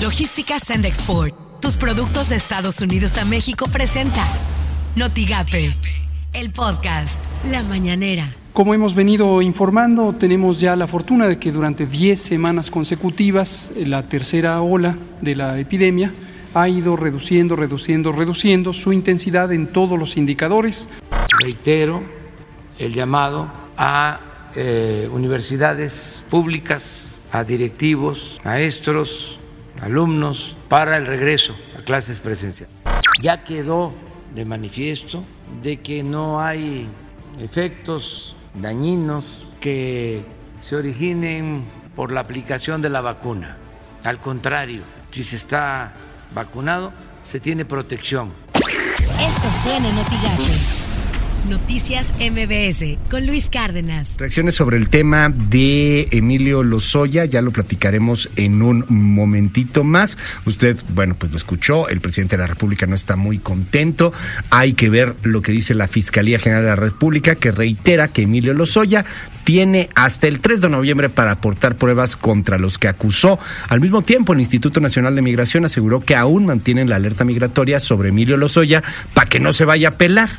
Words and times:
Logística 0.00 0.60
Send 0.60 0.84
Export. 0.84 1.34
Tus 1.60 1.76
productos 1.76 2.28
de 2.28 2.36
Estados 2.36 2.80
Unidos 2.80 3.18
a 3.18 3.24
México 3.24 3.66
presenta 3.72 4.22
Notigape, 4.94 5.74
el 6.34 6.52
podcast 6.52 7.20
La 7.50 7.64
Mañanera. 7.64 8.32
Como 8.52 8.74
hemos 8.74 8.94
venido 8.94 9.42
informando, 9.42 10.14
tenemos 10.14 10.60
ya 10.60 10.76
la 10.76 10.86
fortuna 10.86 11.26
de 11.26 11.40
que 11.40 11.50
durante 11.50 11.84
10 11.84 12.20
semanas 12.20 12.70
consecutivas 12.70 13.72
la 13.76 14.04
tercera 14.04 14.62
ola 14.62 14.96
de 15.20 15.34
la 15.34 15.58
epidemia 15.58 16.14
ha 16.54 16.68
ido 16.68 16.94
reduciendo, 16.94 17.56
reduciendo, 17.56 18.12
reduciendo 18.12 18.72
su 18.72 18.92
intensidad 18.92 19.52
en 19.52 19.66
todos 19.66 19.98
los 19.98 20.16
indicadores. 20.16 20.88
Reitero 21.42 22.04
el 22.78 22.94
llamado 22.94 23.50
a 23.76 24.20
eh, 24.54 25.08
universidades 25.10 26.24
públicas, 26.30 27.20
a 27.32 27.42
directivos, 27.42 28.40
maestros, 28.44 29.37
alumnos, 29.80 30.56
para 30.68 30.96
el 30.96 31.06
regreso 31.06 31.54
a 31.78 31.82
clases 31.82 32.18
presenciales. 32.18 32.74
Ya 33.22 33.44
quedó 33.44 33.92
de 34.34 34.44
manifiesto 34.44 35.24
de 35.62 35.80
que 35.80 36.02
no 36.02 36.40
hay 36.40 36.86
efectos 37.40 38.34
dañinos 38.54 39.46
que 39.60 40.24
se 40.60 40.76
originen 40.76 41.64
por 41.94 42.12
la 42.12 42.20
aplicación 42.20 42.82
de 42.82 42.88
la 42.88 43.00
vacuna. 43.00 43.56
Al 44.04 44.18
contrario, 44.18 44.82
si 45.10 45.24
se 45.24 45.36
está 45.36 45.92
vacunado, 46.34 46.92
se 47.24 47.40
tiene 47.40 47.64
protección. 47.64 48.32
Esto 48.54 49.50
suena 49.50 49.88
en 49.88 49.98
Noticias 51.46 52.14
MBS 52.18 52.98
con 53.10 53.26
Luis 53.26 53.50
Cárdenas. 53.50 54.16
Reacciones 54.18 54.54
sobre 54.54 54.76
el 54.76 54.88
tema 54.88 55.28
de 55.28 56.08
Emilio 56.10 56.62
Lozoya, 56.62 57.24
ya 57.24 57.40
lo 57.42 57.50
platicaremos 57.50 58.28
en 58.36 58.62
un 58.62 58.84
momentito 58.88 59.84
más. 59.84 60.18
Usted, 60.44 60.76
bueno, 60.90 61.14
pues 61.14 61.30
lo 61.30 61.38
escuchó, 61.38 61.88
el 61.88 62.00
presidente 62.00 62.36
de 62.36 62.42
la 62.42 62.48
República 62.48 62.86
no 62.86 62.94
está 62.94 63.16
muy 63.16 63.38
contento. 63.38 64.12
Hay 64.50 64.74
que 64.74 64.90
ver 64.90 65.14
lo 65.22 65.40
que 65.40 65.52
dice 65.52 65.74
la 65.74 65.88
Fiscalía 65.88 66.38
General 66.38 66.62
de 66.62 66.70
la 66.70 66.76
República, 66.76 67.34
que 67.34 67.50
reitera 67.50 68.08
que 68.08 68.22
Emilio 68.22 68.52
Lozoya 68.54 69.04
tiene 69.44 69.88
hasta 69.94 70.26
el 70.26 70.40
3 70.40 70.60
de 70.60 70.68
noviembre 70.68 71.08
para 71.08 71.30
aportar 71.30 71.76
pruebas 71.76 72.16
contra 72.16 72.58
los 72.58 72.76
que 72.76 72.88
acusó. 72.88 73.38
Al 73.68 73.80
mismo 73.80 74.02
tiempo, 74.02 74.34
el 74.34 74.40
Instituto 74.40 74.80
Nacional 74.80 75.14
de 75.14 75.22
Migración 75.22 75.64
aseguró 75.64 76.00
que 76.00 76.16
aún 76.16 76.44
mantienen 76.44 76.90
la 76.90 76.96
alerta 76.96 77.24
migratoria 77.24 77.80
sobre 77.80 78.10
Emilio 78.10 78.36
Lozoya 78.36 78.82
para 79.14 79.28
que 79.28 79.40
no 79.40 79.52
se 79.52 79.64
vaya 79.64 79.88
a 79.88 79.92
pelar. 79.92 80.30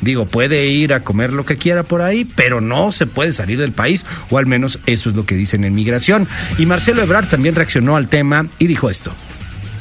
Digo, 0.00 0.26
puede 0.26 0.66
ir 0.66 0.92
a 0.92 1.02
comer 1.02 1.32
lo 1.32 1.44
que 1.44 1.56
quiera 1.56 1.82
por 1.82 2.02
ahí, 2.02 2.24
pero 2.24 2.60
no 2.60 2.92
se 2.92 3.06
puede 3.06 3.32
salir 3.32 3.58
del 3.58 3.72
país, 3.72 4.04
o 4.30 4.38
al 4.38 4.46
menos 4.46 4.78
eso 4.86 5.10
es 5.10 5.16
lo 5.16 5.24
que 5.24 5.34
dicen 5.34 5.64
en 5.64 5.74
migración. 5.74 6.28
Y 6.58 6.66
Marcelo 6.66 7.02
Ebrard 7.02 7.28
también 7.28 7.54
reaccionó 7.54 7.96
al 7.96 8.08
tema 8.08 8.46
y 8.58 8.66
dijo 8.66 8.90
esto. 8.90 9.10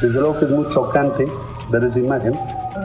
Desde 0.02 0.20
luego 0.20 0.40
que 0.40 0.46
es 0.46 0.52
muy 0.52 0.70
chocante 0.74 1.28
ver 1.70 1.84
esa 1.84 2.00
imagen, 2.00 2.34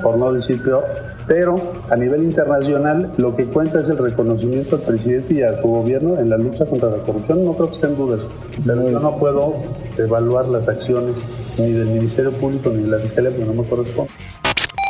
por 0.03 0.17
no 0.17 0.33
decir 0.33 0.61
peor, 0.63 0.85
pero 1.27 1.55
a 1.91 1.97
nivel 1.97 2.25
internacional 2.25 3.13
lo 3.17 3.37
que 3.37 3.45
cuenta 3.45 3.81
es 3.81 3.89
el 3.89 3.99
reconocimiento 3.99 4.77
al 4.77 4.83
presidente 4.83 5.35
y 5.35 5.43
a 5.43 5.61
su 5.61 5.69
gobierno 5.69 6.19
en 6.19 6.31
la 6.31 6.39
lucha 6.39 6.65
contra 6.67 6.91
la 6.91 6.99
corrupción. 6.99 7.45
No 7.45 7.55
creo 7.55 7.69
que 7.69 7.75
estén 7.75 7.97
dudas, 7.97 8.21
pero 8.65 8.91
yo 8.91 8.99
no 8.99 9.17
puedo 9.19 9.55
evaluar 9.99 10.47
las 10.49 10.69
acciones 10.69 11.17
ni 11.59 11.73
del 11.73 11.87
Ministerio 11.87 12.33
Público 12.33 12.71
ni 12.71 12.83
de 12.83 12.89
la 12.89 12.99
Fiscalía, 12.99 13.31
porque 13.31 13.45
no 13.45 13.63
me 13.63 13.69
corresponde 13.69 14.11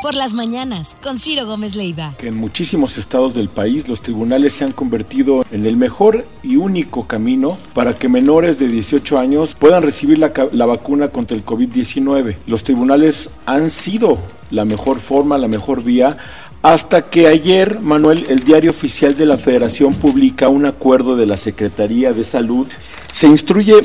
por 0.03 0.15
las 0.15 0.35
mañanas 0.35 0.97
con 1.03 1.19
Ciro 1.19 1.47
Gómez 1.47 1.77
Leiva. 1.77 2.15
Que 2.19 2.29
en 2.29 2.37
muchísimos 2.37 2.99
estados 2.99 3.35
del 3.35 3.49
país 3.49 3.89
los 3.89 4.01
tribunales 4.01 4.55
se 4.55 4.65
han 4.65 4.73
convertido 4.73 5.45
en 5.51 5.67
el 5.67 5.77
mejor 5.77 6.27
y 6.43 6.57
único 6.57 7.07
camino 7.07 7.59
para 7.75 7.97
que 7.97 8.09
menores 8.09 8.59
de 8.59 8.69
18 8.69 9.19
años 9.19 9.55
puedan 9.55 9.83
recibir 9.83 10.19
la, 10.19 10.33
la 10.53 10.67
vacuna 10.67 11.09
contra 11.09 11.37
el 11.37 11.45
COVID-19. 11.45 12.37
Los 12.47 12.65
tribunales 12.65 13.31
han 13.47 13.71
sido 13.71 14.19
la 14.51 14.65
mejor 14.65 14.99
forma, 14.99 15.39
la 15.39 15.49
mejor 15.49 15.83
vía 15.83 16.17
hasta 16.63 17.09
que 17.09 17.27
ayer, 17.27 17.81
Manuel, 17.81 18.27
el 18.29 18.41
diario 18.41 18.71
oficial 18.71 19.17
de 19.17 19.25
la 19.25 19.39
Federación 19.39 19.95
publica 19.95 20.51
un 20.51 20.67
acuerdo 20.67 21.17
de 21.17 21.25
la 21.25 21.39
Secretaría 21.39 22.13
de 22.13 22.23
Salud. 22.23 22.67
Se 23.15 23.27
instruye 23.27 23.81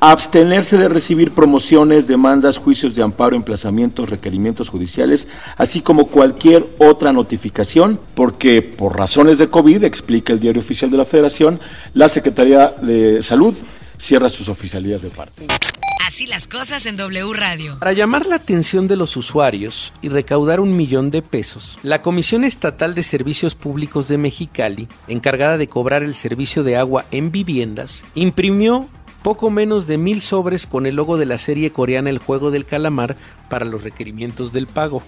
abstenerse 0.00 0.76
de 0.76 0.88
recibir 0.88 1.32
promociones, 1.32 2.06
demandas, 2.06 2.58
juicios 2.58 2.94
de 2.94 3.02
amparo, 3.02 3.36
emplazamientos, 3.36 4.10
requerimientos 4.10 4.68
judiciales, 4.68 5.28
así 5.56 5.80
como 5.80 6.06
cualquier 6.06 6.66
otra 6.78 7.12
notificación, 7.12 7.98
porque 8.14 8.62
por 8.62 8.96
razones 8.96 9.38
de 9.38 9.48
COVID, 9.48 9.84
explica 9.84 10.32
el 10.32 10.40
diario 10.40 10.60
oficial 10.60 10.90
de 10.90 10.98
la 10.98 11.04
Federación, 11.04 11.60
la 11.94 12.08
Secretaría 12.08 12.68
de 12.82 13.22
Salud 13.22 13.54
cierra 13.98 14.28
sus 14.28 14.48
oficialías 14.48 15.02
de 15.02 15.10
parte. 15.10 15.46
Así 16.06 16.26
las 16.26 16.48
cosas 16.48 16.84
en 16.84 16.98
W 16.98 17.32
Radio. 17.32 17.78
Para 17.78 17.94
llamar 17.94 18.26
la 18.26 18.36
atención 18.36 18.86
de 18.88 18.96
los 18.96 19.16
usuarios 19.16 19.90
y 20.02 20.10
recaudar 20.10 20.60
un 20.60 20.76
millón 20.76 21.10
de 21.10 21.22
pesos, 21.22 21.78
la 21.82 22.02
Comisión 22.02 22.44
Estatal 22.44 22.94
de 22.94 23.02
Servicios 23.02 23.54
Públicos 23.54 24.08
de 24.08 24.18
Mexicali, 24.18 24.86
encargada 25.08 25.56
de 25.56 25.66
cobrar 25.66 26.02
el 26.02 26.14
servicio 26.14 26.62
de 26.62 26.76
agua 26.76 27.06
en 27.10 27.32
viviendas, 27.32 28.02
imprimió 28.14 28.86
poco 29.24 29.48
menos 29.48 29.86
de 29.86 29.96
mil 29.96 30.20
sobres 30.20 30.66
con 30.66 30.84
el 30.84 30.96
logo 30.96 31.16
de 31.16 31.24
la 31.24 31.38
serie 31.38 31.72
coreana 31.72 32.10
El 32.10 32.18
Juego 32.18 32.50
del 32.50 32.66
Calamar 32.66 33.16
para 33.48 33.64
los 33.64 33.82
requerimientos 33.82 34.52
del 34.52 34.66
pago. 34.66 35.02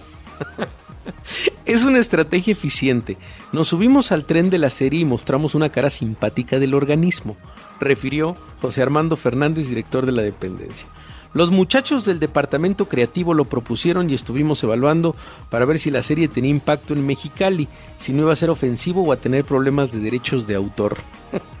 es 1.65 1.83
una 1.83 1.99
estrategia 1.99 2.51
eficiente. 2.51 3.15
Nos 3.51 3.67
subimos 3.67 4.11
al 4.11 4.25
tren 4.25 4.49
de 4.49 4.57
la 4.57 4.71
serie 4.71 5.01
y 5.01 5.05
mostramos 5.05 5.53
una 5.53 5.69
cara 5.69 5.91
simpática 5.91 6.57
del 6.57 6.73
organismo, 6.73 7.37
refirió 7.79 8.35
José 8.59 8.81
Armando 8.81 9.17
Fernández, 9.17 9.69
director 9.69 10.07
de 10.07 10.13
la 10.13 10.23
dependencia. 10.23 10.87
Los 11.35 11.51
muchachos 11.51 12.03
del 12.03 12.19
departamento 12.19 12.89
creativo 12.89 13.35
lo 13.35 13.45
propusieron 13.45 14.09
y 14.09 14.15
estuvimos 14.15 14.63
evaluando 14.63 15.15
para 15.51 15.65
ver 15.65 15.77
si 15.77 15.91
la 15.91 16.01
serie 16.01 16.27
tenía 16.27 16.49
impacto 16.49 16.95
en 16.95 17.05
Mexicali, 17.05 17.67
si 17.99 18.13
no 18.13 18.23
iba 18.23 18.33
a 18.33 18.35
ser 18.35 18.49
ofensivo 18.49 19.03
o 19.03 19.11
a 19.11 19.17
tener 19.17 19.45
problemas 19.45 19.91
de 19.91 19.99
derechos 19.99 20.47
de 20.47 20.55
autor. 20.55 20.97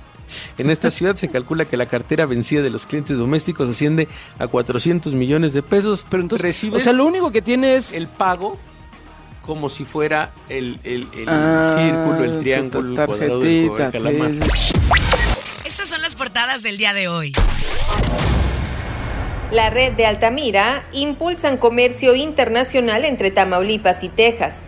En 0.57 0.69
esta 0.69 0.91
ciudad 0.91 1.15
se 1.15 1.29
calcula 1.29 1.65
que 1.65 1.77
la 1.77 1.85
cartera 1.85 2.25
vencida 2.25 2.61
de 2.61 2.69
los 2.69 2.85
clientes 2.85 3.17
domésticos 3.17 3.69
asciende 3.69 4.07
a 4.39 4.47
400 4.47 5.13
millones 5.13 5.53
de 5.53 5.63
pesos, 5.63 6.05
pero 6.09 6.21
entonces 6.23 6.43
recibes 6.43 6.81
O 6.81 6.83
sea, 6.83 6.93
lo 6.93 7.05
único 7.05 7.31
que 7.31 7.41
tiene 7.41 7.75
es 7.75 7.93
el 7.93 8.07
pago 8.07 8.57
como 9.45 9.69
si 9.69 9.85
fuera 9.85 10.31
el, 10.49 10.77
el, 10.83 11.07
el 11.15 11.25
Ah, 11.29 11.73
círculo, 11.77 12.23
el 12.25 12.39
triángulo, 12.39 13.01
el 13.01 13.07
cuadrado 13.07 13.39
del 13.39 13.67
tarjetita, 13.69 13.91
calamar. 13.91 14.47
Estas 15.65 15.87
son 15.89 16.01
las 16.01 16.15
portadas 16.15 16.63
del 16.63 16.77
día 16.77 16.93
de 16.93 17.07
hoy. 17.07 17.31
La 19.51 19.69
red 19.69 19.93
de 19.93 20.05
Altamira 20.05 20.85
impulsan 20.91 21.57
comercio 21.57 22.15
internacional 22.15 23.05
entre 23.05 23.31
Tamaulipas 23.31 24.03
y 24.03 24.09
Texas. 24.09 24.65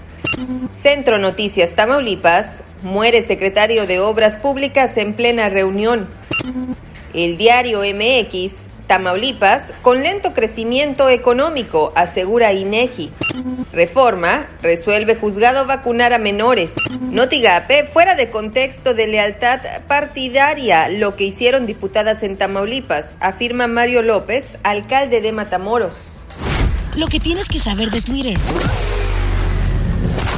Centro 0.73 1.17
Noticias 1.17 1.75
Tamaulipas, 1.75 2.63
muere 2.83 3.21
secretario 3.21 3.87
de 3.87 3.99
Obras 3.99 4.37
Públicas 4.37 4.97
en 4.97 5.13
plena 5.13 5.49
reunión. 5.49 6.07
El 7.13 7.37
diario 7.37 7.81
MX, 7.81 8.67
Tamaulipas, 8.87 9.73
con 9.81 10.01
lento 10.01 10.33
crecimiento 10.33 11.09
económico, 11.09 11.91
asegura 11.95 12.53
INEGI. 12.53 13.11
Reforma, 13.71 14.47
resuelve 14.63 15.15
juzgado 15.15 15.65
vacunar 15.65 16.13
a 16.13 16.17
menores. 16.17 16.73
Notigape, 16.99 17.85
fuera 17.85 18.15
de 18.15 18.29
contexto 18.29 18.93
de 18.93 19.07
lealtad 19.07 19.59
partidaria, 19.87 20.89
lo 20.89 21.15
que 21.15 21.25
hicieron 21.25 21.67
diputadas 21.67 22.23
en 22.23 22.37
Tamaulipas, 22.37 23.17
afirma 23.19 23.67
Mario 23.67 24.01
López, 24.01 24.57
alcalde 24.63 25.21
de 25.21 25.33
Matamoros. 25.33 26.07
Lo 26.95 27.07
que 27.07 27.19
tienes 27.19 27.47
que 27.47 27.59
saber 27.59 27.91
de 27.91 28.01
Twitter. 28.01 28.37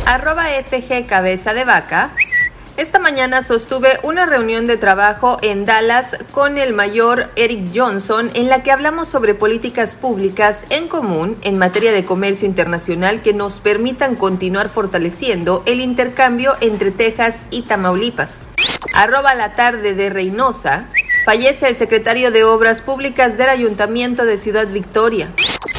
Arroba 0.06 0.45
FG 0.63 1.06
Cabeza 1.07 1.53
de 1.53 1.66
Vaca. 1.66 2.12
Esta 2.78 3.00
mañana 3.00 3.44
sostuve 3.44 4.00
una 4.01 4.25
reunión 4.25 4.66
de 4.66 4.78
trabajo 4.78 5.38
en 5.41 5.66
Dallas 5.66 6.17
con 6.31 6.57
el 6.57 6.73
mayor 6.73 7.29
Eric 7.35 7.69
Johnson 7.75 8.31
en 8.34 8.50
la 8.50 8.63
que 8.63 8.72
hablamos 8.72 9.09
sobre 9.09 9.35
políticas 9.35 9.95
públicas 9.95 10.66
en 10.69 10.88
común 10.88 11.37
en 11.43 11.58
materia 11.58 11.91
de 11.91 12.05
comercio 12.05 12.47
internacional 12.47 13.22
que 13.22 13.34
nos 13.34 13.59
permitan 13.59 14.16
continuar 14.16 14.70
fortaleciendo 14.70 15.64
el 15.66 15.81
intercambio 15.81 16.55
entre 16.61 16.91
Texas 16.91 17.47
y 17.52 17.64
Tamaulipas. 17.64 18.52
Arroba 18.96 19.35
la 19.35 19.53
tarde 19.53 19.93
de 19.93 20.09
Reynosa. 20.09 20.85
Fallece 21.26 21.67
el 21.67 21.76
secretario 21.76 22.31
de 22.31 22.46
Obras 22.46 22.81
Públicas 22.81 23.37
del 23.37 23.49
Ayuntamiento 23.49 24.26
de 24.26 24.37
Ciudad 24.37 24.67
Victoria. 24.67 25.29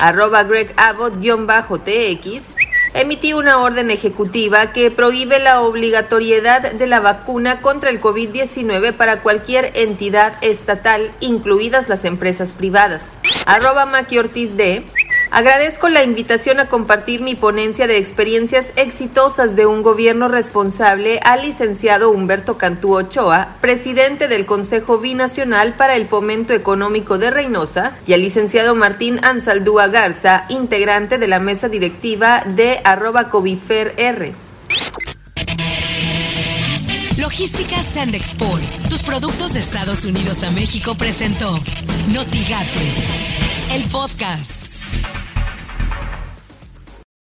Arroba 0.01 0.45
Greg 0.45 0.73
Abbott-TX 0.77 2.62
emití 2.95 3.33
una 3.33 3.61
orden 3.61 3.91
ejecutiva 3.91 4.73
que 4.73 4.91
prohíbe 4.91 5.39
la 5.39 5.63
obligatoriedad 5.63 6.73
de 6.73 6.87
la 6.87 7.01
vacuna 7.01 7.61
contra 7.61 7.91
el 7.91 8.01
COVID-19 8.01 8.93
para 8.93 9.23
cualquier 9.23 9.73
entidad 9.75 10.35
estatal, 10.43 11.11
incluidas 11.21 11.89
las 11.89 12.05
empresas 12.05 12.53
privadas. 12.53 13.13
Arroba 13.47 13.87
Maqui 13.87 14.19
Ortiz. 14.19 14.53
Agradezco 15.33 15.89
la 15.89 16.05
invitación 16.05 16.61
a 16.61 16.69
compartir 16.69 17.23
mi 17.23 17.35
ponencia 17.35 17.87
de 17.87 17.97
experiencias 17.97 18.71
exitosas 18.77 19.57
de 19.57 19.65
un 19.65 19.83
gobierno 19.83 20.29
responsable 20.29 21.21
al 21.25 21.41
licenciado 21.41 22.11
Humberto 22.11 22.59
Cantú 22.59 22.95
Ochoa, 22.95 23.57
presidente 23.63 24.29
del 24.29 24.45
Consejo 24.45 24.99
Binacional 24.99 25.73
para 25.73 25.97
el 25.97 26.07
Fomento 26.07 26.53
Económico 26.53 27.17
de 27.17 27.31
Reynosa, 27.31 27.97
y 28.07 28.13
al 28.13 28.21
licenciado 28.21 28.75
Martín 28.75 29.21
Ansaldúa 29.25 29.87
Garza, 29.87 30.45
integrante 30.51 31.17
de 31.17 31.29
la 31.29 31.39
mesa 31.39 31.71
directiva 31.71 32.45
de 32.45 32.83
arroba 32.85 33.31
Covifer 33.31 33.95
R. 33.97 34.35
Logística 37.19 37.83
Sandexport, 37.83 38.63
tus 38.91 39.03
productos 39.03 39.55
de 39.55 39.61
Estados 39.61 40.05
Unidos 40.05 40.43
a 40.43 40.51
México 40.51 40.95
presentó 40.95 41.59
Notigate, 42.09 42.95
el 43.73 43.85
podcast. 43.85 44.72